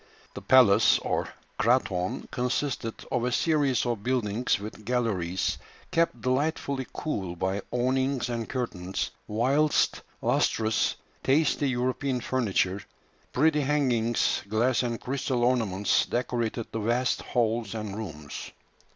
The 0.33 0.41
palace 0.41 0.97
or 0.97 1.29
"kraton" 1.59 2.27
consisted 2.31 3.05
of 3.11 3.23
a 3.23 3.31
series 3.31 3.85
of 3.85 4.01
buildings 4.01 4.59
with 4.59 4.83
galleries, 4.83 5.59
kept 5.91 6.21
delightfully 6.23 6.87
cool 6.91 7.35
by 7.35 7.61
awnings 7.69 8.27
and 8.27 8.49
curtains, 8.49 9.11
whilst 9.27 10.01
lustres, 10.23 10.95
tasty 11.21 11.69
European 11.69 12.19
furniture, 12.19 12.81
pretty 13.31 13.61
hangings, 13.61 14.41
glass 14.49 14.81
and 14.81 14.99
crystal 14.99 15.43
ornaments 15.43 16.07
decorated 16.07 16.65
the 16.71 16.79
vast 16.79 17.21
halls 17.21 17.75
and 17.75 17.95
rooms. 17.95 18.49